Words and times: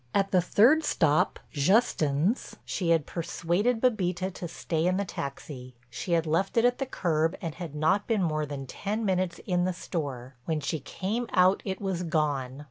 At 0.15 0.31
the 0.31 0.41
third 0.41 0.83
stop, 0.83 1.39
Justin's, 1.51 2.55
she 2.65 2.89
had 2.89 3.05
persuaded 3.05 3.79
Bébita 3.79 4.33
to 4.33 4.47
stay 4.47 4.87
in 4.87 4.97
the 4.97 5.05
taxi. 5.05 5.75
She 5.91 6.13
had 6.13 6.25
left 6.25 6.57
it 6.57 6.65
at 6.65 6.79
the 6.79 6.87
curb 6.87 7.37
and 7.39 7.53
had 7.53 7.75
not 7.75 8.07
been 8.07 8.23
more 8.23 8.47
than 8.47 8.65
ten 8.65 9.05
minutes 9.05 9.39
in 9.45 9.63
the 9.65 9.73
store. 9.73 10.33
When 10.45 10.59
she 10.59 10.79
came 10.79 11.27
out 11.33 11.61
it 11.65 11.79
was 11.79 12.01
gone. 12.01 12.59